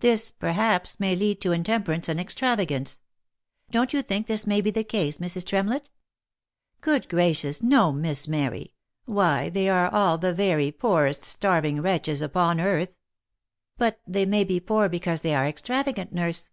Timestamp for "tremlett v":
5.46-5.88